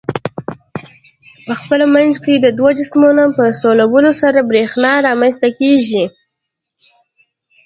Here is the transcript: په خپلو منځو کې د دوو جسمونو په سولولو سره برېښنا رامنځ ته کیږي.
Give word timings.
په 1.45 1.53
خپلو 1.59 1.85
منځو 1.95 2.19
کې 2.25 2.33
د 2.39 2.47
دوو 2.57 2.69
جسمونو 2.79 3.23
په 3.37 3.43
سولولو 3.61 4.11
سره 4.21 4.39
برېښنا 4.49 4.91
رامنځ 5.07 5.35
ته 5.43 5.49
کیږي. 5.59 6.05